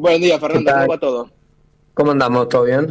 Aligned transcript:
Buen 0.00 0.18
día, 0.18 0.40
Fernando. 0.40 0.72
¿Cómo 0.72 0.86
va 0.86 0.98
todo? 0.98 1.30
¿Cómo 1.92 2.10
andamos? 2.12 2.48
¿Todo 2.48 2.64
bien? 2.64 2.90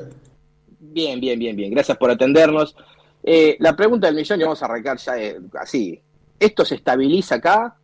Bien, 0.79 1.19
bien, 1.19 1.39
bien, 1.39 1.55
bien. 1.55 1.71
Gracias 1.71 1.97
por 1.97 2.11
atendernos. 2.11 2.75
Eh, 3.23 3.57
la 3.57 3.75
pregunta 3.75 4.05
del 4.05 4.15
millón, 4.15 4.39
y 4.39 4.43
vamos 4.43 4.61
a 4.61 4.65
arrancar 4.65 4.97
ya 4.99 5.17
eh, 5.17 5.39
así. 5.59 5.99
¿Esto 6.39 6.63
se 6.63 6.75
estabiliza 6.75 7.35
acá? 7.35 7.75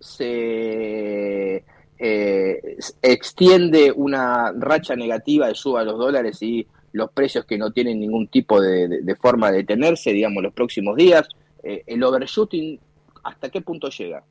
¿Se 0.00 1.64
eh, 1.98 2.76
extiende 3.00 3.92
una 3.94 4.50
racha 4.58 4.96
negativa 4.96 5.46
de 5.46 5.54
suba 5.54 5.82
a 5.82 5.84
los 5.84 5.96
dólares 5.96 6.42
y 6.42 6.66
los 6.90 7.12
precios 7.12 7.44
que 7.44 7.58
no 7.58 7.70
tienen 7.70 8.00
ningún 8.00 8.26
tipo 8.26 8.60
de, 8.60 8.88
de 8.88 9.14
forma 9.14 9.52
de 9.52 9.58
detenerse, 9.58 10.10
digamos, 10.10 10.42
los 10.42 10.52
próximos 10.52 10.96
días? 10.96 11.28
¿El 11.62 12.02
overshooting 12.02 12.80
hasta 13.22 13.50
qué 13.50 13.60
punto 13.60 13.88
llega? 13.88 14.24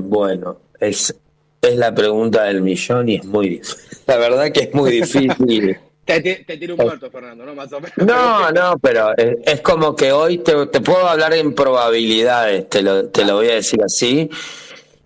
bueno, 0.00 0.56
es 0.80 1.14
es 1.62 1.76
la 1.76 1.94
pregunta 1.94 2.44
del 2.44 2.62
millón 2.62 3.08
y 3.08 3.16
es 3.16 3.24
muy 3.24 3.60
La 4.06 4.16
verdad 4.16 4.52
que 4.52 4.60
es 4.60 4.74
muy 4.74 4.92
difícil. 4.92 5.78
te, 6.04 6.56
tiro 6.58 6.74
un 6.74 6.84
muerto, 6.84 7.10
Fernando, 7.10 7.44
¿no? 7.44 7.54
Más 7.54 7.72
o 7.72 7.80
menos. 7.80 7.96
No, 7.98 8.50
no, 8.50 8.78
pero 8.78 9.12
es, 9.16 9.60
como 9.60 9.94
que 9.94 10.12
hoy 10.12 10.38
te, 10.38 10.54
puedo 10.80 11.06
hablar 11.06 11.34
en 11.34 11.54
probabilidades, 11.54 12.68
te 12.68 12.82
lo, 12.82 13.08
te 13.08 13.24
lo 13.24 13.36
voy 13.36 13.48
a 13.48 13.54
decir 13.54 13.82
así. 13.82 14.30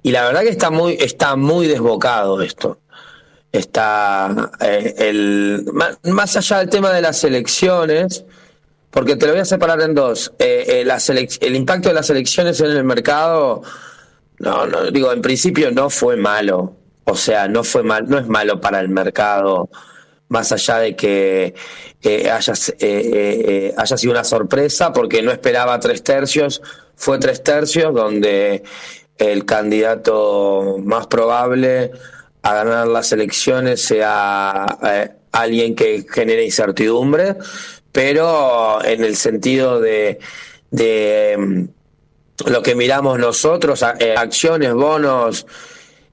Y 0.02 0.10
la 0.10 0.24
verdad 0.24 0.42
que 0.42 0.50
está 0.50 0.70
muy, 0.70 0.94
está 0.94 1.36
muy 1.36 1.66
desbocado 1.66 2.40
esto. 2.42 2.78
Está 3.50 4.50
eh, 4.60 4.94
el 4.98 5.64
más, 5.72 6.36
allá 6.36 6.58
del 6.58 6.70
tema 6.70 6.92
de 6.92 7.02
las 7.02 7.22
elecciones, 7.24 8.24
porque 8.90 9.16
te 9.16 9.26
lo 9.26 9.32
voy 9.32 9.42
a 9.42 9.44
separar 9.44 9.80
en 9.82 9.94
dos. 9.94 10.32
Eh, 10.38 10.84
eh 10.84 11.28
el 11.40 11.56
impacto 11.56 11.88
de 11.88 11.94
las 11.94 12.08
elecciones 12.10 12.60
en 12.60 12.70
el 12.70 12.84
mercado 12.84 13.62
no, 14.42 14.66
no, 14.66 14.90
digo, 14.90 15.12
en 15.12 15.22
principio 15.22 15.70
no 15.70 15.88
fue 15.88 16.16
malo. 16.16 16.76
O 17.04 17.16
sea, 17.16 17.48
no 17.48 17.62
fue 17.64 17.82
mal, 17.84 18.08
no 18.08 18.18
es 18.18 18.26
malo 18.26 18.60
para 18.60 18.80
el 18.80 18.88
mercado, 18.88 19.70
más 20.28 20.50
allá 20.50 20.78
de 20.78 20.96
que 20.96 21.54
eh, 22.02 22.30
haya, 22.30 22.52
eh, 22.52 22.76
eh, 22.80 23.74
haya 23.76 23.96
sido 23.96 24.12
una 24.12 24.24
sorpresa, 24.24 24.92
porque 24.92 25.22
no 25.22 25.30
esperaba 25.30 25.78
tres 25.78 26.02
tercios, 26.02 26.60
fue 26.96 27.18
tres 27.18 27.44
tercios, 27.44 27.94
donde 27.94 28.64
el 29.16 29.44
candidato 29.44 30.78
más 30.84 31.06
probable 31.06 31.92
a 32.42 32.54
ganar 32.54 32.88
las 32.88 33.12
elecciones 33.12 33.80
sea 33.80 34.64
alguien 35.30 35.76
que 35.76 36.04
genere 36.10 36.44
incertidumbre, 36.44 37.36
pero 37.92 38.84
en 38.84 39.04
el 39.04 39.14
sentido 39.16 39.80
de, 39.80 40.18
de 40.70 41.68
lo 42.50 42.62
que 42.62 42.74
miramos 42.74 43.18
nosotros, 43.18 43.84
eh, 43.98 44.14
acciones, 44.16 44.72
bonos, 44.74 45.46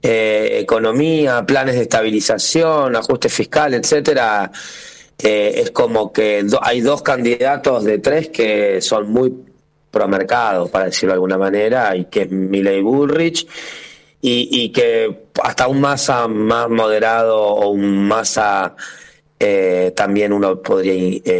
eh, 0.02 0.58
economía, 0.60 1.44
planes 1.44 1.74
de 1.76 1.82
estabilización, 1.82 2.96
ajuste 2.96 3.28
fiscal, 3.28 3.74
etcétera, 3.74 4.50
eh, 5.18 5.52
es 5.56 5.70
como 5.70 6.12
que 6.12 6.46
hay 6.62 6.80
dos 6.80 7.02
candidatos 7.02 7.84
de 7.84 7.98
tres 7.98 8.28
que 8.28 8.80
son 8.80 9.10
muy 9.10 9.32
promercado, 9.90 10.68
para 10.68 10.86
decirlo 10.86 11.12
de 11.12 11.14
alguna 11.14 11.38
manera, 11.38 11.94
y 11.96 12.06
que 12.06 12.22
es 12.22 12.30
Milley 12.30 12.80
Bullrich, 12.80 13.46
y, 14.22 14.68
que 14.70 15.28
hasta 15.42 15.66
un 15.66 15.80
masa 15.80 16.28
más 16.28 16.68
moderado 16.68 17.38
o 17.38 17.70
un 17.70 18.06
masa 18.06 18.76
también 19.96 20.34
uno 20.34 20.60
podría 20.60 20.94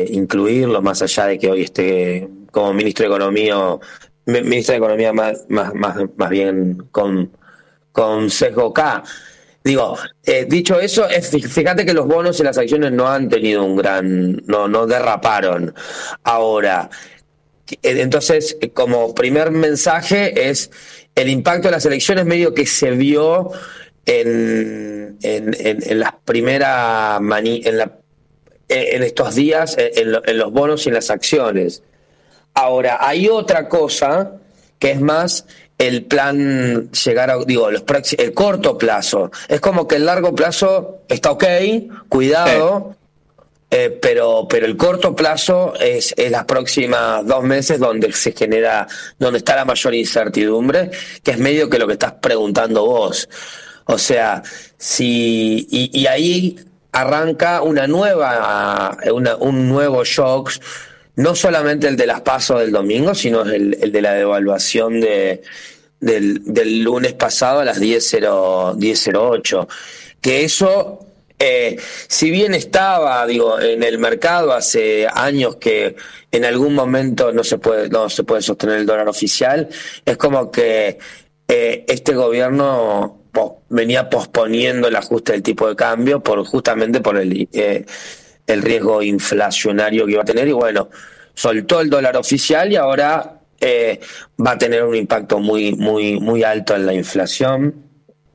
incluirlo, 0.08 0.80
más 0.80 1.02
allá 1.02 1.26
de 1.26 1.38
que 1.38 1.50
hoy 1.50 1.62
esté 1.62 2.26
como 2.50 2.72
ministro 2.72 3.04
de 3.04 3.14
Economía 3.14 3.78
ministra 4.26 4.74
de 4.74 4.78
Economía 4.78 5.12
más, 5.12 5.44
más, 5.48 5.74
más, 5.74 5.96
más 6.16 6.30
bien 6.30 6.86
con, 6.90 7.30
con 7.92 8.30
sesgo 8.30 8.72
K. 8.72 9.02
Digo, 9.62 9.96
eh, 10.24 10.46
dicho 10.48 10.80
eso, 10.80 11.06
fíjate 11.08 11.84
que 11.84 11.92
los 11.92 12.06
bonos 12.06 12.40
y 12.40 12.42
las 12.42 12.56
acciones 12.56 12.92
no 12.92 13.08
han 13.08 13.28
tenido 13.28 13.62
un 13.62 13.76
gran, 13.76 14.42
no, 14.46 14.68
no 14.68 14.86
derraparon. 14.86 15.74
Ahora, 16.22 16.88
eh, 17.70 18.00
entonces, 18.00 18.56
como 18.72 19.14
primer 19.14 19.50
mensaje 19.50 20.48
es 20.48 20.70
el 21.14 21.28
impacto 21.28 21.68
de 21.68 21.72
las 21.72 21.84
elecciones 21.84 22.24
medio 22.24 22.54
que 22.54 22.64
se 22.64 22.92
vio 22.92 23.50
en, 24.06 25.18
en, 25.22 25.54
en, 25.58 26.00
las 26.00 26.14
primeras 26.24 27.20
en, 27.20 27.76
la, 27.76 27.98
en 28.68 29.02
estos 29.02 29.34
días 29.34 29.76
en, 29.78 30.16
en 30.24 30.38
los 30.38 30.52
bonos 30.52 30.86
y 30.86 30.88
en 30.88 30.94
las 30.94 31.10
acciones. 31.10 31.82
Ahora, 32.54 32.98
hay 33.00 33.28
otra 33.28 33.68
cosa 33.68 34.32
que 34.78 34.92
es 34.92 35.00
más 35.00 35.44
el 35.78 36.04
plan 36.04 36.90
llegar 36.90 37.30
a, 37.30 37.38
digo, 37.44 37.70
los 37.70 37.84
el 38.18 38.34
corto 38.34 38.76
plazo. 38.76 39.30
Es 39.48 39.60
como 39.60 39.88
que 39.88 39.96
el 39.96 40.04
largo 40.04 40.34
plazo 40.34 41.02
está 41.08 41.30
ok, 41.30 41.44
cuidado, 42.08 42.96
eh, 43.70 43.98
pero, 44.02 44.46
pero 44.48 44.66
el 44.66 44.76
corto 44.76 45.16
plazo 45.16 45.72
es, 45.80 46.12
es 46.18 46.30
las 46.30 46.44
próximas 46.44 47.24
dos 47.26 47.44
meses 47.44 47.78
donde 47.78 48.12
se 48.12 48.32
genera, 48.32 48.86
donde 49.18 49.38
está 49.38 49.56
la 49.56 49.64
mayor 49.64 49.94
incertidumbre, 49.94 50.90
que 51.22 51.30
es 51.30 51.38
medio 51.38 51.70
que 51.70 51.78
lo 51.78 51.86
que 51.86 51.94
estás 51.94 52.12
preguntando 52.12 52.84
vos. 52.84 53.28
O 53.86 53.96
sea, 53.96 54.42
si, 54.76 55.66
y, 55.70 55.98
y 55.98 56.06
ahí 56.06 56.58
arranca 56.92 57.62
una 57.62 57.86
nueva, 57.86 58.98
una, 59.12 59.36
un 59.36 59.68
nuevo 59.68 60.04
shock 60.04 60.50
no 61.16 61.34
solamente 61.34 61.88
el 61.88 61.96
de 61.96 62.06
las 62.06 62.20
pasos 62.22 62.60
del 62.60 62.72
domingo, 62.72 63.14
sino 63.14 63.42
el, 63.42 63.76
el 63.80 63.92
de 63.92 64.02
la 64.02 64.14
devaluación 64.14 65.00
de, 65.00 65.42
del, 66.00 66.82
lunes 66.82 67.12
pasado 67.14 67.60
a 67.60 67.64
las 67.64 67.80
10.08. 67.80 69.68
Que 70.20 70.44
eso, 70.44 71.06
eh, 71.38 71.78
si 72.08 72.30
bien 72.30 72.54
estaba, 72.54 73.26
digo, 73.26 73.60
en 73.60 73.82
el 73.82 73.98
mercado 73.98 74.52
hace 74.52 75.06
años 75.12 75.56
que 75.56 75.96
en 76.32 76.44
algún 76.44 76.74
momento 76.74 77.32
no 77.32 77.44
se 77.44 77.58
puede, 77.58 77.88
no 77.88 78.08
se 78.08 78.24
puede 78.24 78.42
sostener 78.42 78.78
el 78.78 78.86
dólar 78.86 79.08
oficial, 79.08 79.68
es 80.04 80.16
como 80.16 80.50
que 80.50 80.98
eh, 81.48 81.84
este 81.88 82.14
gobierno 82.14 83.18
venía 83.68 84.10
posponiendo 84.10 84.88
el 84.88 84.96
ajuste 84.96 85.32
del 85.32 85.42
tipo 85.42 85.68
de 85.68 85.76
cambio 85.76 86.20
por 86.20 86.44
justamente 86.44 87.00
por 87.00 87.16
el 87.16 87.48
eh, 87.52 87.84
el 88.52 88.62
riesgo 88.62 89.02
inflacionario 89.02 90.06
que 90.06 90.12
iba 90.12 90.22
a 90.22 90.24
tener 90.24 90.48
y 90.48 90.52
bueno, 90.52 90.88
soltó 91.34 91.80
el 91.80 91.90
dólar 91.90 92.16
oficial 92.16 92.70
y 92.72 92.76
ahora 92.76 93.40
eh, 93.60 94.00
va 94.44 94.52
a 94.52 94.58
tener 94.58 94.84
un 94.84 94.96
impacto 94.96 95.38
muy, 95.38 95.72
muy, 95.72 96.18
muy 96.18 96.42
alto 96.42 96.74
en 96.74 96.86
la 96.86 96.94
inflación. 96.94 97.74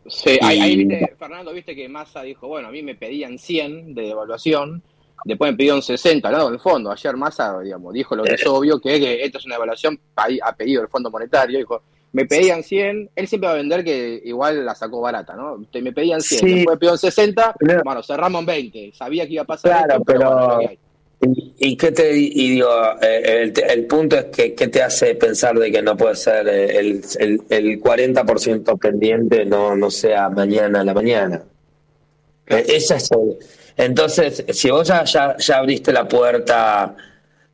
Sí, 0.07 0.37
ahí, 0.41 0.85
viste, 0.85 1.15
Fernando, 1.17 1.51
viste 1.51 1.75
que 1.75 1.89
Massa 1.89 2.21
dijo, 2.21 2.47
bueno, 2.47 2.67
a 2.67 2.71
mí 2.71 2.83
me 2.83 2.93
pedían 2.93 3.39
100 3.39 3.95
de 3.95 4.03
devaluación, 4.03 4.83
después 5.23 5.51
me 5.51 5.57
pidieron 5.57 5.81
60, 5.81 6.29
¿no? 6.29 6.49
el 6.49 6.59
fondo, 6.59 6.91
ayer 6.91 7.17
Massa, 7.17 7.59
digamos, 7.59 7.91
dijo 7.91 8.15
lo 8.15 8.23
que 8.23 8.35
es 8.35 8.45
eh. 8.45 8.49
obvio, 8.49 8.79
que, 8.79 8.99
que 8.99 9.23
esto 9.23 9.39
es 9.39 9.45
una 9.45 9.55
evaluación 9.55 9.99
a 10.15 10.55
pedido 10.55 10.81
del 10.81 10.91
Fondo 10.91 11.09
Monetario, 11.09 11.57
dijo, 11.57 11.81
me 12.15 12.25
pedían 12.25 12.63
100, 12.63 13.09
él 13.13 13.27
siempre 13.27 13.47
va 13.47 13.55
a 13.55 13.57
vender 13.57 13.83
que 13.83 14.21
igual 14.23 14.65
la 14.65 14.73
sacó 14.73 15.01
barata, 15.01 15.35
¿no? 15.35 15.57
Me 15.73 15.91
pedían 15.91 16.21
100, 16.21 16.45
después 16.45 16.65
me 16.65 16.77
pidieron 16.77 16.97
60, 16.97 17.55
bueno, 17.83 18.01
cerramos 18.01 18.39
en 18.39 18.45
20, 18.45 18.91
sabía 18.93 19.27
que 19.27 19.33
iba 19.33 19.43
a 19.43 19.45
pasar 19.45 19.85
claro, 19.85 20.01
pero, 20.05 20.59
¿Y, 21.57 21.75
qué 21.75 21.91
te 21.91 22.15
y 22.15 22.51
digo, 22.51 22.69
eh, 23.01 23.51
el, 23.67 23.85
punto 23.85 24.15
es 24.15 24.25
que 24.25 24.53
qué 24.53 24.67
te 24.69 24.81
hace 24.81 25.15
pensar 25.15 25.57
de 25.59 25.69
que 25.69 25.81
no 25.81 25.97
puede 25.97 26.15
ser 26.15 26.47
eh, 26.47 26.77
el, 26.77 27.01
el, 27.19 27.41
el 27.49 27.81
40% 27.81 28.79
pendiente 28.79 29.45
no, 29.45 29.75
no 29.75 29.91
sea 29.91 30.29
mañana 30.29 30.81
a 30.81 30.83
la 30.85 30.93
mañana? 30.93 31.43
Eh, 32.47 32.65
esa 32.67 32.95
es 32.95 33.09
entonces, 33.77 34.45
si 34.53 34.69
vos 34.69 34.87
ya, 34.87 35.03
ya 35.03 35.57
abriste 35.57 35.91
la 35.91 36.07
puerta 36.07 36.95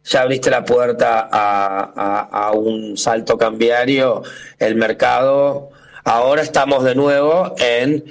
ya 0.03 0.21
abriste 0.21 0.49
la 0.49 0.65
puerta 0.65 1.29
a, 1.31 2.51
un 2.53 2.97
salto 2.97 3.37
cambiario, 3.37 4.23
el 4.59 4.75
mercado, 4.75 5.69
ahora 6.03 6.41
estamos 6.41 6.83
de 6.83 6.95
nuevo 6.95 7.55
en 7.57 8.03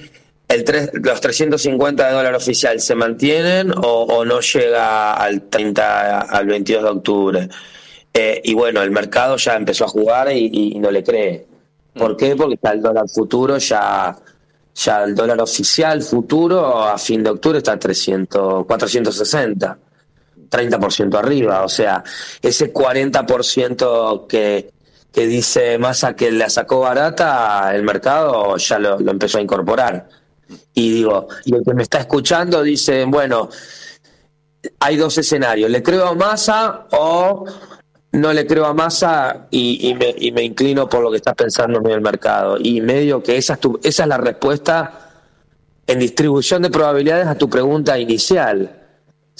el 0.48 0.90
los 0.94 1.20
350 1.20 2.08
de 2.08 2.12
dólar 2.12 2.34
oficial, 2.34 2.80
¿se 2.80 2.94
mantienen 2.94 3.72
o, 3.76 4.24
no 4.24 4.40
llega 4.40 5.14
al 5.14 5.42
30, 5.42 6.20
al 6.22 6.46
22 6.46 6.82
de 6.82 6.88
octubre? 6.88 7.48
Eh, 8.12 8.40
y 8.44 8.54
bueno, 8.54 8.82
el 8.82 8.90
mercado 8.90 9.36
ya 9.36 9.54
empezó 9.54 9.84
a 9.84 9.88
jugar 9.88 10.32
y, 10.32 10.76
no 10.80 10.90
le 10.90 11.04
cree. 11.04 11.46
¿Por 11.94 12.16
qué? 12.16 12.34
Porque 12.34 12.54
está 12.54 12.72
el 12.72 12.82
dólar 12.82 13.08
futuro 13.08 13.58
ya 13.58 14.16
Ya 14.74 15.02
el 15.04 15.14
dólar 15.14 15.40
oficial 15.40 16.02
futuro 16.02 16.84
a 16.84 16.96
fin 16.98 17.22
de 17.22 17.30
octubre 17.30 17.58
está 17.58 17.72
a 17.72 17.78
300, 17.78 18.66
460, 18.66 19.78
30% 20.50 21.18
arriba. 21.18 21.64
O 21.64 21.68
sea, 21.68 22.02
ese 22.42 22.72
40% 22.72 24.26
que, 24.26 24.70
que 25.12 25.26
dice 25.26 25.78
Massa 25.78 26.14
que 26.14 26.30
la 26.30 26.50
sacó 26.50 26.80
barata, 26.80 27.74
el 27.74 27.82
mercado 27.82 28.56
ya 28.56 28.78
lo, 28.78 28.98
lo 28.98 29.10
empezó 29.10 29.38
a 29.38 29.42
incorporar. 29.42 30.08
Y 30.74 30.92
digo, 30.92 31.28
y 31.44 31.54
el 31.54 31.62
que 31.64 31.74
me 31.74 31.82
está 31.82 32.00
escuchando 32.00 32.62
dice, 32.62 33.04
bueno, 33.04 33.48
hay 34.80 34.96
dos 34.96 35.16
escenarios, 35.18 35.70
¿le 35.70 35.82
creo 35.82 36.06
a 36.06 36.14
Massa 36.14 36.86
o 36.92 37.44
no 38.12 38.32
le 38.32 38.46
creo 38.46 38.66
a 38.66 38.74
Massa 38.74 39.46
y, 39.50 39.94
me, 39.94 40.14
y, 40.18 40.32
me, 40.32 40.42
inclino 40.42 40.88
por 40.88 41.02
lo 41.02 41.10
que 41.10 41.18
estás 41.18 41.34
pensando 41.34 41.78
en 41.78 41.90
el 41.90 42.00
mercado? 42.00 42.56
Y 42.58 42.80
medio 42.80 43.22
que 43.22 43.36
esa 43.36 43.54
es, 43.54 43.60
tu, 43.60 43.78
esa 43.82 44.02
es 44.02 44.08
la 44.08 44.18
respuesta 44.18 45.10
en 45.86 45.98
distribución 45.98 46.62
de 46.62 46.70
probabilidades 46.70 47.26
a 47.26 47.36
tu 47.36 47.48
pregunta 47.48 47.98
inicial. 47.98 48.79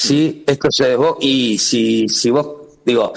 ¿Sí? 0.01 0.45
Esto 0.47 0.71
se 0.71 0.97
y 1.21 1.59
si, 1.59 2.09
si 2.09 2.31
vos, 2.31 2.79
digo, 2.87 3.13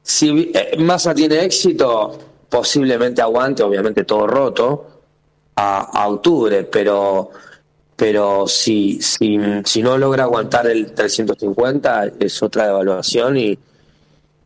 si 0.00 0.52
eh, 0.54 0.76
Massa 0.78 1.12
tiene 1.12 1.44
éxito, 1.44 2.16
posiblemente 2.48 3.20
aguante, 3.20 3.64
obviamente 3.64 4.04
todo 4.04 4.24
roto, 4.24 4.86
a, 5.56 5.80
a 5.80 6.08
octubre, 6.08 6.62
pero 6.62 7.30
pero 7.96 8.46
si, 8.46 9.02
si, 9.02 9.36
si 9.64 9.82
no 9.82 9.98
logra 9.98 10.22
aguantar 10.22 10.68
el 10.68 10.92
350 10.92 12.12
es 12.20 12.40
otra 12.40 12.66
devaluación 12.66 13.36
y, 13.36 13.58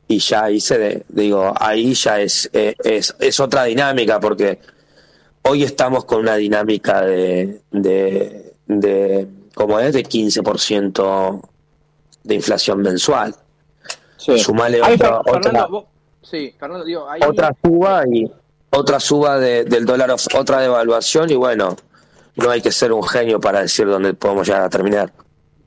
y 0.09 0.19
ya 0.19 0.44
ahí 0.44 0.61
se 0.61 1.05
digo 1.11 1.53
ahí 1.61 1.93
ya 1.93 2.23
es, 2.23 2.49
es, 2.55 3.15
es 3.21 3.39
otra 3.39 3.65
dinámica 3.65 4.19
porque 4.19 4.61
hoy 5.43 5.65
estamos 5.65 6.06
con 6.06 6.21
una 6.21 6.37
dinámica 6.37 7.03
de, 7.03 7.61
de, 7.71 8.55
de 8.67 9.29
como 9.55 9.79
es 9.79 9.93
de 9.93 10.03
15% 10.03 11.51
de 12.24 12.34
inflación 12.34 12.80
mensual 12.82 13.34
sumale 14.16 14.80
otra, 14.80 15.20
otra, 15.20 15.69
otra 17.28 17.56
suba 17.62 18.04
y 18.10 18.30
otra 18.70 19.00
suba 19.00 19.38
de, 19.38 19.64
del 19.64 19.84
dólar 19.84 20.14
otra 20.34 20.60
devaluación 20.60 21.30
y 21.30 21.34
bueno 21.34 21.76
no 22.36 22.50
hay 22.50 22.60
que 22.60 22.72
ser 22.72 22.92
un 22.92 23.02
genio 23.02 23.40
para 23.40 23.60
decir 23.60 23.86
dónde 23.86 24.14
podemos 24.14 24.46
llegar 24.46 24.62
a 24.62 24.70
terminar. 24.70 25.12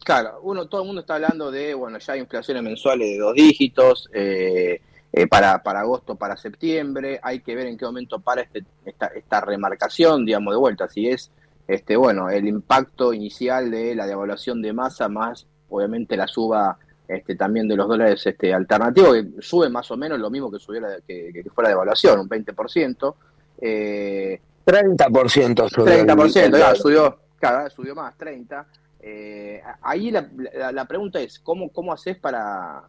Claro, 0.03 0.39
uno, 0.43 0.67
todo 0.67 0.81
el 0.81 0.87
mundo 0.87 1.01
está 1.01 1.15
hablando 1.15 1.51
de, 1.51 1.73
bueno, 1.73 1.97
ya 1.97 2.13
hay 2.13 2.19
inflaciones 2.19 2.61
mensuales 2.63 3.09
de 3.09 3.17
dos 3.17 3.33
dígitos 3.33 4.07
eh, 4.13 4.81
eh, 5.11 5.27
para, 5.27 5.63
para 5.63 5.79
agosto, 5.81 6.15
para 6.15 6.37
septiembre, 6.37 7.19
hay 7.23 7.39
que 7.39 7.55
ver 7.55 7.67
en 7.67 7.77
qué 7.77 7.85
momento 7.85 8.19
para 8.19 8.41
este, 8.41 8.63
esta, 8.85 9.07
esta 9.07 9.41
remarcación, 9.41 10.25
digamos, 10.25 10.53
de 10.53 10.59
vuelta, 10.59 10.87
si 10.87 11.07
es, 11.07 11.31
este, 11.67 11.95
bueno, 11.95 12.29
el 12.29 12.47
impacto 12.47 13.13
inicial 13.13 13.71
de 13.71 13.95
la 13.95 14.05
devaluación 14.05 14.61
de 14.61 14.73
masa 14.73 15.09
más, 15.09 15.47
obviamente, 15.75 16.17
la 16.17 16.27
suba 16.27 16.77
este, 17.07 17.35
también 17.35 17.67
de 17.67 17.75
los 17.75 17.87
dólares 17.87 18.25
este, 18.25 18.53
alternativos, 18.53 19.13
que 19.13 19.41
sube 19.41 19.69
más 19.69 19.89
o 19.91 19.97
menos 19.97 20.19
lo 20.19 20.29
mismo 20.29 20.51
que 20.51 20.59
subió 20.59 20.81
la, 20.81 20.97
que, 21.07 21.31
que 21.31 21.49
fue 21.53 21.63
la 21.63 21.69
devaluación, 21.69 22.19
un 22.19 22.29
20%. 22.29 23.15
Eh, 23.61 24.41
30% 24.65 25.69
subió. 25.69 25.85
30%, 25.85 26.57
ya, 26.57 26.75
subió, 26.75 27.19
claro, 27.37 27.69
subió 27.69 27.95
más, 27.95 28.17
30%. 28.17 28.65
Eh, 29.07 29.61
ahí 29.83 30.09
la, 30.09 30.27
la, 30.71 30.85
pregunta 30.85 31.19
es, 31.19 31.37
¿cómo, 31.37 31.71
cómo 31.71 31.93
haces 31.93 32.17
para, 32.17 32.81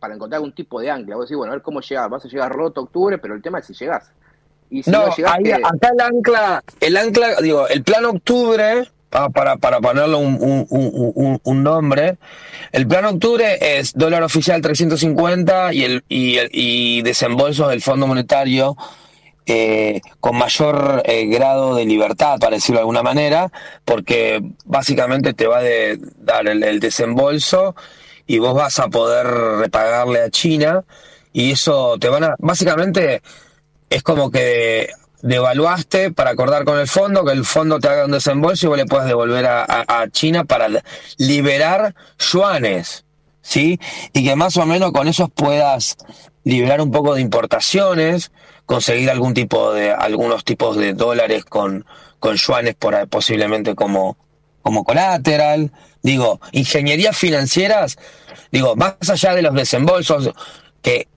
para 0.00 0.14
encontrar 0.14 0.38
algún 0.38 0.52
tipo 0.52 0.80
de 0.80 0.90
ancla? 0.90 1.14
Vos 1.14 1.26
decís, 1.26 1.36
bueno, 1.36 1.52
a 1.52 1.54
ver 1.54 1.62
cómo 1.62 1.80
llegas, 1.80 2.10
vas 2.10 2.24
a 2.24 2.28
llegar 2.28 2.52
roto 2.52 2.80
octubre, 2.80 3.16
pero 3.18 3.36
el 3.36 3.42
tema 3.42 3.60
es 3.60 3.66
si 3.66 3.74
llegás. 3.74 4.10
Y 4.70 4.82
si 4.82 4.90
no, 4.90 5.04
ahí, 5.04 5.52
acá 5.52 5.90
el 5.92 6.00
ancla, 6.00 6.64
el 6.80 6.96
ancla, 6.96 7.36
digo, 7.40 7.68
el 7.68 7.84
plan 7.84 8.06
octubre, 8.06 8.90
para, 9.32 9.56
para 9.56 9.80
ponerle 9.80 10.16
un, 10.16 10.38
un, 10.68 11.40
un, 11.42 11.62
nombre, 11.62 12.18
el 12.72 12.86
plan 12.86 13.04
octubre 13.06 13.78
es 13.78 13.92
dólar 13.94 14.22
oficial 14.22 14.60
350 14.60 15.72
y, 15.72 15.84
el, 15.84 16.04
y, 16.08 16.36
el, 16.36 16.50
y 16.52 17.02
desembolsos 17.02 17.68
del 17.68 17.82
Fondo 17.82 18.06
Monetario 18.06 18.76
eh, 19.48 20.00
con 20.18 20.36
mayor 20.36 21.02
eh, 21.04 21.26
grado 21.26 21.76
de 21.76 21.84
libertad, 21.84 22.38
para 22.40 22.56
decirlo 22.56 22.78
de 22.78 22.82
alguna 22.82 23.04
manera, 23.04 23.52
porque 23.84 24.42
básicamente 24.64 25.34
te 25.34 25.46
va 25.46 25.58
a 25.58 25.62
dar 26.16 26.48
el, 26.48 26.80
desembolso 26.80 27.76
y 28.26 28.38
vos 28.38 28.54
vas 28.54 28.80
a 28.80 28.88
poder 28.88 29.24
repagarle 29.58 30.20
a 30.20 30.30
China 30.30 30.84
y 31.32 31.52
eso 31.52 31.96
te 32.00 32.08
van 32.08 32.24
a, 32.24 32.34
básicamente 32.40 33.22
es 33.88 34.02
como 34.02 34.32
que 34.32 34.90
devaluaste 35.22 36.12
para 36.12 36.30
acordar 36.30 36.64
con 36.64 36.78
el 36.78 36.88
fondo, 36.88 37.24
que 37.24 37.32
el 37.32 37.44
fondo 37.44 37.78
te 37.80 37.88
haga 37.88 38.04
un 38.04 38.12
desembolso 38.12 38.66
y 38.66 38.68
vos 38.68 38.78
le 38.78 38.86
puedas 38.86 39.06
devolver 39.06 39.46
a, 39.46 39.64
a 39.86 40.08
China 40.10 40.44
para 40.44 40.68
liberar 41.16 41.94
yuanes, 42.18 43.04
¿sí? 43.42 43.78
Y 44.12 44.24
que 44.24 44.36
más 44.36 44.56
o 44.56 44.66
menos 44.66 44.92
con 44.92 45.08
eso 45.08 45.28
puedas 45.28 45.96
liberar 46.44 46.80
un 46.80 46.90
poco 46.90 47.14
de 47.14 47.20
importaciones, 47.20 48.30
conseguir 48.66 49.10
algún 49.10 49.34
tipo 49.34 49.72
de, 49.72 49.92
algunos 49.92 50.44
tipos 50.44 50.76
de 50.76 50.92
dólares 50.92 51.44
con, 51.44 51.86
con 52.18 52.36
yuanes 52.36 52.74
por, 52.74 53.08
posiblemente 53.08 53.74
como, 53.74 54.16
como 54.62 54.84
colateral. 54.84 55.72
Digo, 56.02 56.40
ingenierías 56.52 57.16
financieras, 57.16 57.96
digo, 58.52 58.76
más 58.76 58.94
allá 59.08 59.34
de 59.34 59.42
los 59.42 59.54
desembolsos, 59.54 60.30
que 60.82 61.08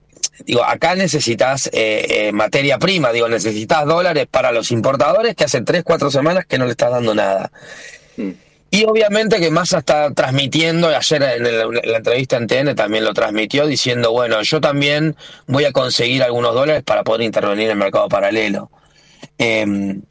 digo, 0.44 0.64
acá 0.64 0.94
necesitas 0.94 1.68
eh, 1.72 2.06
eh, 2.28 2.32
materia 2.32 2.78
prima, 2.78 3.12
digo, 3.12 3.28
necesitas 3.28 3.86
dólares 3.86 4.26
para 4.30 4.52
los 4.52 4.70
importadores 4.70 5.34
que 5.34 5.44
hace 5.44 5.62
tres, 5.62 5.82
cuatro 5.84 6.10
semanas 6.10 6.46
que 6.46 6.58
no 6.58 6.64
le 6.64 6.72
estás 6.72 6.90
dando 6.90 7.14
nada. 7.14 7.50
Mm. 8.16 8.30
Y 8.72 8.84
obviamente 8.84 9.40
que 9.40 9.50
Massa 9.50 9.78
está 9.78 10.12
transmitiendo, 10.12 10.88
ayer 10.88 11.22
en, 11.22 11.42
la 11.44 11.96
entrevista 11.96 12.36
en 12.36 12.46
TN 12.46 12.76
también 12.76 13.04
lo 13.04 13.12
transmitió, 13.12 13.66
diciendo, 13.66 14.12
bueno, 14.12 14.40
yo 14.42 14.60
también 14.60 15.16
voy 15.48 15.64
a 15.64 15.72
conseguir 15.72 16.22
algunos 16.22 16.54
dólares 16.54 16.84
para 16.84 17.02
poder 17.02 17.22
intervenir 17.22 17.64
en 17.64 17.72
el 17.72 17.76
mercado 17.76 18.08
paralelo. 18.08 18.70
Em, 19.38 20.02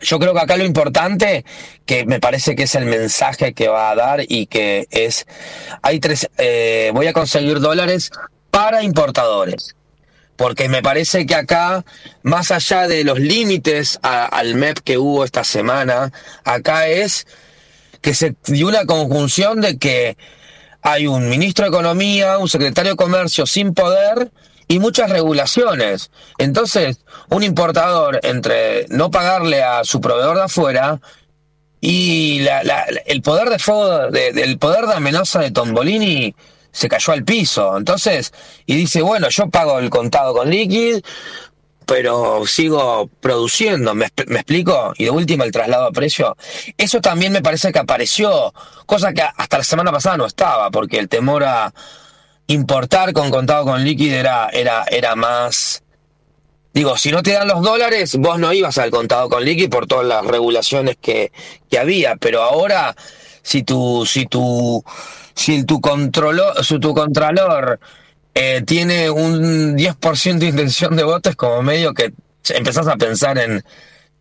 yo 0.00 0.20
creo 0.20 0.32
que 0.32 0.40
acá 0.40 0.56
lo 0.56 0.64
importante, 0.64 1.44
que 1.86 2.06
me 2.06 2.20
parece 2.20 2.54
que 2.54 2.64
es 2.64 2.74
el 2.76 2.84
mensaje 2.84 3.52
que 3.52 3.66
va 3.66 3.90
a 3.90 3.96
dar 3.96 4.20
y 4.28 4.46
que 4.46 4.86
es, 4.92 5.26
hay 5.82 5.98
tres, 5.98 6.28
eh, 6.38 6.92
voy 6.94 7.08
a 7.08 7.12
conseguir 7.12 7.58
dólares 7.58 8.12
para 8.50 8.82
importadores. 8.82 9.74
Porque 10.36 10.68
me 10.68 10.82
parece 10.82 11.26
que 11.26 11.34
acá, 11.34 11.84
más 12.22 12.52
allá 12.52 12.86
de 12.86 13.02
los 13.02 13.18
límites 13.18 13.98
al 14.02 14.54
MEP 14.54 14.78
que 14.78 14.96
hubo 14.96 15.24
esta 15.24 15.42
semana, 15.42 16.12
acá 16.44 16.86
es 16.86 17.26
que 18.00 18.14
se 18.14 18.36
dio 18.46 18.68
una 18.68 18.86
conjunción 18.86 19.60
de 19.60 19.78
que 19.78 20.16
hay 20.80 21.08
un 21.08 21.28
ministro 21.28 21.64
de 21.64 21.70
Economía, 21.70 22.38
un 22.38 22.48
secretario 22.48 22.92
de 22.92 22.96
Comercio 22.96 23.46
sin 23.46 23.74
poder 23.74 24.30
y 24.68 24.78
muchas 24.78 25.10
regulaciones. 25.10 26.10
Entonces, 26.36 27.00
un 27.30 27.42
importador 27.42 28.20
entre 28.22 28.86
no 28.90 29.10
pagarle 29.10 29.62
a 29.62 29.82
su 29.82 30.00
proveedor 30.00 30.36
de 30.36 30.44
afuera 30.44 31.00
y 31.80 32.46
el 33.06 33.22
poder 33.22 33.50
de 33.50 33.58
fuego, 33.58 34.08
el 34.14 34.58
poder 34.58 34.86
de 34.86 34.94
amenaza 34.94 35.40
de 35.40 35.50
Tombolini 35.50 36.34
se 36.72 36.88
cayó 36.88 37.12
al 37.12 37.24
piso. 37.24 37.76
Entonces, 37.76 38.32
y 38.66 38.76
dice, 38.76 39.02
bueno, 39.02 39.28
yo 39.28 39.48
pago 39.48 39.78
el 39.78 39.90
contado 39.90 40.34
con 40.34 40.50
líquido 40.50 41.00
pero 41.88 42.46
sigo 42.46 43.08
produciendo, 43.20 43.94
¿me, 43.94 44.04
explico? 44.04 44.92
Y 44.98 45.04
de 45.04 45.10
última 45.10 45.44
el 45.44 45.52
traslado 45.52 45.86
a 45.86 45.90
precio. 45.90 46.36
Eso 46.76 47.00
también 47.00 47.32
me 47.32 47.40
parece 47.40 47.72
que 47.72 47.78
apareció, 47.78 48.52
cosa 48.84 49.14
que 49.14 49.22
hasta 49.22 49.56
la 49.56 49.64
semana 49.64 49.90
pasada 49.90 50.18
no 50.18 50.26
estaba, 50.26 50.70
porque 50.70 50.98
el 50.98 51.08
temor 51.08 51.44
a 51.44 51.72
importar 52.46 53.14
con 53.14 53.30
contado 53.30 53.64
con 53.64 53.84
líquido 53.84 54.18
era, 54.18 54.50
era, 54.52 54.84
era 54.90 55.16
más... 55.16 55.82
Digo, 56.74 56.98
si 56.98 57.10
no 57.10 57.22
te 57.22 57.32
dan 57.32 57.48
los 57.48 57.62
dólares, 57.62 58.16
vos 58.16 58.38
no 58.38 58.52
ibas 58.52 58.76
al 58.76 58.90
contado 58.90 59.30
con 59.30 59.42
líquido 59.42 59.70
por 59.70 59.86
todas 59.86 60.06
las 60.06 60.26
regulaciones 60.26 60.98
que, 61.00 61.32
que 61.70 61.78
había, 61.78 62.16
pero 62.16 62.42
ahora, 62.42 62.94
si 63.40 63.62
tu, 63.62 64.04
si 64.04 64.26
tu, 64.26 64.84
si 65.38 65.64
tu, 65.64 65.80
controlo, 65.80 66.52
si 66.62 66.78
tu 66.80 66.92
contralor 66.92 67.78
eh, 68.34 68.62
tiene 68.66 69.08
un 69.08 69.76
10% 69.76 70.38
de 70.38 70.46
intención 70.46 70.96
de 70.96 71.04
votos, 71.04 71.36
como 71.36 71.62
medio 71.62 71.94
que 71.94 72.12
empezás 72.50 72.88
a 72.88 72.96
pensar 72.96 73.38
en 73.38 73.62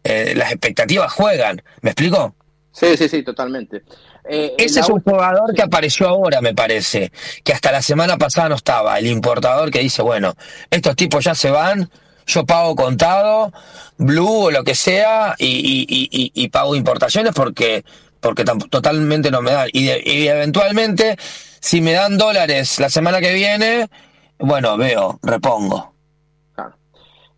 eh, 0.04 0.34
las 0.36 0.52
expectativas 0.52 1.12
juegan. 1.12 1.62
¿Me 1.82 1.92
explico? 1.92 2.36
Sí, 2.72 2.96
sí, 2.96 3.10
sí, 3.10 3.24
totalmente. 3.24 3.82
Eh, 4.30 4.54
Ese 4.60 4.82
es 4.82 4.90
un 4.90 5.02
jugador 5.02 5.56
que 5.56 5.64
apareció 5.64 6.08
ahora, 6.08 6.40
me 6.42 6.54
parece, 6.54 7.12
que 7.44 7.54
hasta 7.54 7.72
la 7.72 7.82
semana 7.82 8.18
pasada 8.18 8.50
no 8.50 8.56
estaba. 8.56 9.00
El 9.00 9.08
importador 9.08 9.72
que 9.72 9.80
dice, 9.80 10.04
bueno, 10.04 10.36
estos 10.70 10.96
tipos 10.96 11.24
ya 11.24 11.34
se 11.34 11.50
van, 11.50 11.90
yo 12.28 12.46
pago 12.46 12.76
contado, 12.76 13.52
blue 13.98 14.46
o 14.46 14.52
lo 14.52 14.64
que 14.64 14.76
sea, 14.76 15.34
y, 15.40 16.50
pago 16.50 16.76
importaciones 16.76 17.34
porque, 17.34 17.84
porque 18.20 18.44
totalmente 18.44 19.32
no 19.32 19.42
me 19.42 19.52
dan. 19.52 19.70
Y, 19.74 19.90
y 19.90 20.28
eventualmente, 20.28 21.18
si 21.60 21.82
me 21.82 21.94
dan 21.94 22.18
dólares 22.18 22.80
la 22.80 22.90
semana 22.90 23.20
que 23.20 23.34
viene, 23.34 23.88
bueno, 24.40 24.78
veo, 24.78 25.20
repongo. 25.24 25.98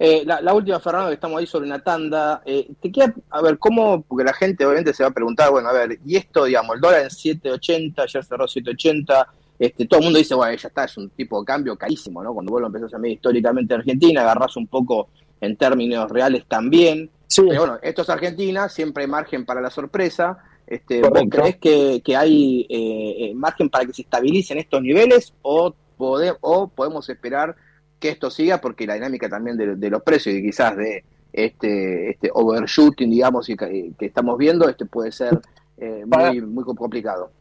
Eh, 0.01 0.23
la, 0.25 0.53
última, 0.53 0.79
Fernando, 0.79 1.09
que 1.09 1.15
estamos 1.15 1.39
ahí 1.39 1.45
sobre 1.45 1.65
una 1.65 1.83
tanda. 1.83 2.41
Eh, 2.45 2.69
te 2.81 2.89
queda, 2.89 3.13
a 3.31 3.41
ver, 3.41 3.57
¿cómo? 3.57 4.01
Porque 4.03 4.23
la 4.23 4.33
gente 4.33 4.65
obviamente 4.65 4.93
se 4.93 5.03
va 5.03 5.09
a 5.09 5.13
preguntar, 5.13 5.51
bueno, 5.51 5.67
a 5.67 5.73
ver, 5.73 5.99
y 6.05 6.15
esto, 6.15 6.45
digamos, 6.45 6.75
el 6.75 6.81
dólar 6.81 7.01
en 7.01 7.09
7.80, 7.09 8.07
ya 8.07 8.23
cerró 8.23 8.45
7.80, 8.45 9.27
este, 9.59 9.85
todo 9.85 9.99
el 9.99 10.05
mundo 10.05 10.19
dice, 10.19 10.35
bueno, 10.35 10.55
ya 10.55 10.69
está, 10.69 10.85
es 10.85 10.95
un 10.95 11.09
tipo 11.09 11.41
de 11.41 11.45
cambio 11.45 11.75
carísimo, 11.75 12.23
¿no? 12.23 12.33
Cuando 12.33 12.49
vos 12.49 12.61
lo 12.61 12.67
empezás 12.67 12.93
a 12.93 12.97
medir 12.97 13.15
históricamente 13.15 13.73
en 13.73 13.81
Argentina, 13.81 14.21
agarrás 14.21 14.55
un 14.55 14.67
poco 14.67 15.09
en 15.41 15.57
términos 15.57 16.09
reales 16.09 16.45
también. 16.47 17.09
Sí. 17.27 17.41
Pero 17.45 17.59
bueno, 17.59 17.79
esto 17.81 18.03
es 18.03 18.09
Argentina, 18.09 18.69
siempre 18.69 19.03
hay 19.03 19.09
margen 19.09 19.45
para 19.45 19.59
la 19.59 19.69
sorpresa. 19.69 20.37
Este, 20.69 21.01
¿Vos 21.01 21.23
crees 21.31 21.57
que, 21.57 22.01
que 22.05 22.15
hay 22.15 22.67
eh, 22.69 23.33
margen 23.33 23.71
para 23.71 23.85
que 23.85 23.93
se 23.93 24.03
estabilicen 24.03 24.59
estos 24.59 24.79
niveles 24.83 25.33
o, 25.41 25.73
o 25.97 26.67
podemos 26.67 27.09
esperar 27.09 27.55
que 27.99 28.09
esto 28.09 28.29
siga 28.29 28.61
porque 28.61 28.85
la 28.87 28.93
dinámica 28.93 29.27
también 29.27 29.57
de, 29.57 29.89
los 29.89 30.03
precios 30.03 30.35
y 30.35 30.43
quizás 30.43 30.77
de 30.77 31.03
este, 31.33 32.11
este 32.11 32.29
overshooting, 32.33 33.09
digamos, 33.09 33.49
y 33.49 33.55
que, 33.57 33.93
estamos 33.99 34.37
viendo, 34.37 34.69
este 34.69 34.85
puede 34.85 35.11
ser 35.11 35.39
eh, 35.77 36.03
muy, 36.05 36.41
muy 36.41 36.63
complicado. 36.63 37.31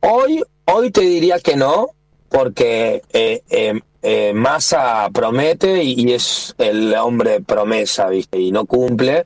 Hoy, 0.00 0.42
hoy 0.66 0.90
te 0.90 1.00
diría 1.00 1.38
que 1.38 1.56
no, 1.56 1.90
porque 2.28 3.02
eh, 3.12 3.42
eh, 3.48 3.80
eh 4.02 4.32
Massa 4.34 5.08
promete 5.12 5.82
y, 5.82 6.12
es 6.12 6.54
el 6.58 6.92
hombre 6.94 7.40
promesa, 7.40 8.08
¿viste? 8.08 8.38
Y 8.38 8.52
no 8.52 8.66
cumple. 8.66 9.24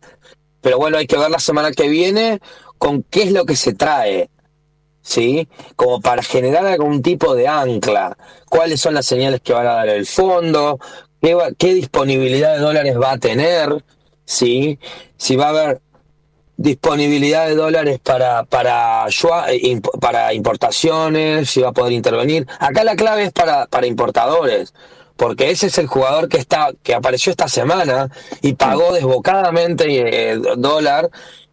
Pero 0.61 0.79
bueno, 0.79 0.99
hay 0.99 1.07
que 1.07 1.19
ver 1.19 1.31
la 1.31 1.39
semana 1.39 1.73
que 1.73 1.89
viene 1.89 2.41
con 2.79 3.03
qué 3.03 3.25
es 3.25 3.33
lo 3.33 3.45
que 3.45 3.57
se 3.57 3.75
trae. 3.75 4.31
¿sí? 5.09 5.49
Como 5.75 6.01
para 6.01 6.23
generar 6.23 6.67
algún 6.67 7.03
tipo 7.03 7.35
de 7.35 7.49
ancla. 7.49 8.17
¿Cuáles 8.49 8.81
son 8.81 8.95
las 8.95 9.07
señales 9.07 9.41
que 9.41 9.55
van 9.55 9.67
a 9.67 9.75
dar 9.75 9.89
el 9.89 10.07
fondo? 10.07 10.79
¿Qué, 11.21 11.75
disponibilidad 11.75 12.55
de 12.55 12.61
dólares 12.61 12.97
va 13.01 13.13
a 13.13 13.19
tener? 13.19 13.85
¿Sí? 14.25 14.79
Si 15.17 15.35
va 15.37 15.47
a 15.47 15.49
haber 15.49 15.81
disponibilidad 16.59 17.47
de 17.47 17.55
dólares 17.55 18.01
para, 18.01 18.45
para, 18.45 19.07
para 20.01 20.35
importaciones, 20.35 21.49
si 21.49 21.63
va 21.63 21.69
a 21.69 21.73
poder 21.73 21.93
intervenir. 21.93 22.47
Acá 22.59 22.85
la 22.85 22.97
clave 22.97 23.25
es 23.25 23.33
para, 23.33 23.67
para 23.67 23.87
importadores, 23.87 24.75
porque 25.17 25.51
ese 25.51 25.69
es 25.69 25.79
el 25.79 25.87
jugador 25.87 26.29
que, 26.29 26.37
está, 26.37 26.71
que 26.83 26.95
apareció 26.95 27.31
esta 27.31 27.49
semana 27.49 28.11
y 28.43 28.55
pagó 28.55 28.93
desbocadamente 28.93 29.87
eh, 30.33 30.39
dólar 30.57 31.11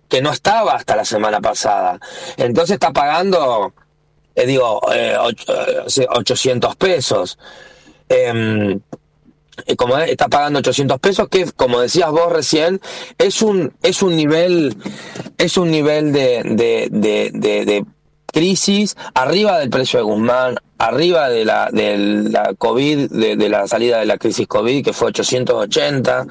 que 0.08 0.22
no 0.22 0.32
estaba 0.32 0.74
hasta 0.74 0.96
la 0.96 1.06
semana 1.06 1.42
pasada. 1.42 2.00
Entonces 2.38 2.76
está 2.76 2.92
pagando, 2.92 3.74
eh, 4.36 4.46
digo, 4.46 4.82
eh, 4.94 5.18
800 5.18 6.72
eh, 6.72 6.76
pesos. 6.78 7.38
Em, 8.08 8.80
como 9.78 9.98
está 9.98 10.28
pagando 10.28 10.60
800 10.60 11.00
pesos, 11.00 11.30
que 11.30 11.46
como 11.54 11.80
decías 11.80 12.12
vos 12.12 12.32
recién, 12.32 12.82
es 13.18 13.42
un, 13.42 13.74
es 13.82 14.02
un 14.02 14.16
nivel, 14.16 14.76
es 15.38 15.58
un 15.58 15.72
nivel 15.72 16.12
de, 16.12 16.42
de, 16.44 16.90
de, 16.92 17.66
de, 17.66 17.86
crisis 18.28 18.98
arriba 19.14 19.60
del 19.60 19.70
precio 19.70 19.98
de 20.00 20.04
Guzmán, 20.04 20.58
arriba 20.78 21.30
de 21.30 21.46
la, 21.46 21.70
de 21.72 21.98
la 22.30 22.54
COVID, 22.58 23.10
de, 23.10 23.38
de 23.38 23.50
la 23.50 23.66
salida 23.66 24.00
de 24.00 24.06
la 24.06 24.18
crisis 24.18 24.46
COVID, 24.46 24.84
que 24.84 24.92
fue 24.92 25.08
880. 25.08 26.28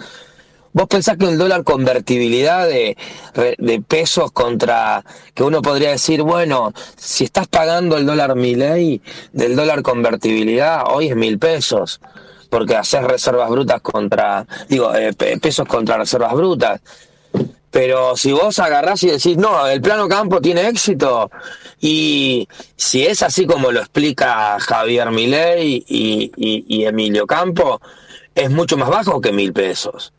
¿Vos 0.74 0.88
pensás 0.88 1.16
que 1.16 1.26
el 1.26 1.38
dólar 1.38 1.62
convertibilidad 1.62 2.66
de, 2.66 2.96
de, 3.58 3.80
pesos 3.80 4.32
contra, 4.32 5.04
que 5.32 5.44
uno 5.44 5.62
podría 5.62 5.90
decir, 5.90 6.22
bueno, 6.22 6.72
si 6.96 7.22
estás 7.22 7.46
pagando 7.46 7.96
el 7.96 8.04
dólar 8.04 8.36
ley 8.36 9.00
del 9.32 9.54
dólar 9.54 9.82
convertibilidad, 9.82 10.82
hoy 10.90 11.10
es 11.10 11.16
mil 11.16 11.38
pesos, 11.38 12.00
porque 12.50 12.74
haces 12.74 13.04
reservas 13.04 13.50
brutas 13.50 13.82
contra, 13.82 14.48
digo, 14.68 14.92
eh, 14.96 15.14
pesos 15.40 15.68
contra 15.68 15.96
reservas 15.96 16.32
brutas. 16.32 16.80
Pero 17.70 18.16
si 18.16 18.32
vos 18.32 18.58
agarrás 18.58 19.00
y 19.04 19.10
decís, 19.10 19.36
no, 19.36 19.68
el 19.68 19.80
plano 19.80 20.08
campo 20.08 20.40
tiene 20.40 20.66
éxito, 20.66 21.30
y 21.80 22.48
si 22.74 23.06
es 23.06 23.22
así 23.22 23.46
como 23.46 23.70
lo 23.70 23.78
explica 23.78 24.58
Javier 24.58 25.12
Milei 25.12 25.84
y, 25.86 26.32
y, 26.36 26.64
y 26.66 26.84
Emilio 26.84 27.28
Campo, 27.28 27.80
es 28.34 28.50
mucho 28.50 28.76
más 28.76 28.88
bajo 28.88 29.20
que 29.20 29.30
mil 29.30 29.52
pesos. 29.52 30.12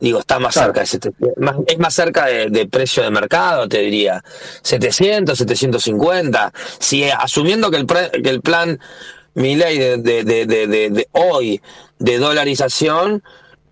Digo, 0.00 0.20
está 0.20 0.38
más 0.38 0.54
cerca 0.54 0.80
de 0.80 0.86
es 1.66 1.78
más 1.78 1.94
cerca 1.94 2.26
de, 2.26 2.66
precio 2.66 3.02
de 3.02 3.10
mercado, 3.10 3.68
te 3.68 3.78
diría. 3.78 4.24
700, 4.62 5.36
750. 5.36 6.52
Si 6.78 7.04
asumiendo 7.04 7.70
que 7.70 7.76
el, 7.76 7.86
que 7.86 8.30
el 8.30 8.40
plan 8.40 8.80
mi 9.34 9.56
ley 9.56 9.78
de, 9.78 9.98
de, 9.98 10.24
de, 10.24 10.66
de, 10.66 11.08
hoy 11.12 11.60
de 11.98 12.18
dolarización 12.18 13.22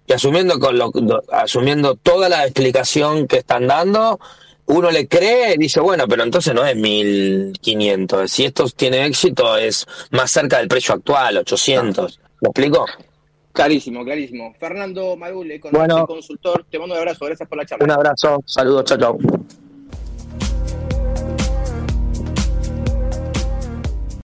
y 0.07 0.13
asumiendo 0.13 0.59
con 0.59 0.79
lo, 0.79 0.93
asumiendo 1.33 1.95
toda 1.97 2.29
la 2.29 2.45
explicación 2.45 3.27
que 3.27 3.39
están 3.39 3.67
dando, 3.67 4.21
uno 4.67 4.91
le 4.91 5.09
cree 5.09 5.55
y 5.55 5.59
dice, 5.59 5.81
bueno, 5.81 6.07
pero 6.07 6.23
entonces 6.23 6.55
no 6.55 6.65
es 6.65 6.77
1500. 6.77 8.31
Si 8.31 8.45
esto 8.45 8.67
tiene 8.69 9.07
éxito 9.07 9.57
es 9.57 9.87
más 10.11 10.31
cerca 10.31 10.59
del 10.59 10.69
precio 10.69 10.95
actual, 10.95 11.39
800. 11.39 12.21
¿Me 12.41 12.49
explico? 12.49 12.87
Clarísimo, 13.59 14.05
clarísimo. 14.05 14.55
Fernando 14.57 15.17
Magule, 15.17 15.59
con 15.59 15.73
bueno, 15.73 16.07
consultor, 16.07 16.65
te 16.71 16.79
mando 16.79 16.95
un 16.95 17.01
abrazo, 17.01 17.25
gracias 17.25 17.49
por 17.49 17.59
la 17.59 17.67
charla. 17.67 17.85
Un 17.87 17.91
abrazo, 17.91 18.41
saludos, 18.47 18.85
chao, 18.85 18.99
chao. 18.99 19.19